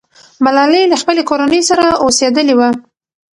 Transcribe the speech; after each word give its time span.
ملالۍ 0.43 0.83
له 0.91 0.97
خپلې 1.01 1.21
کورنۍ 1.29 1.61
سره 1.69 1.85
اوسېدلې 2.03 2.53
وه. 2.59 2.69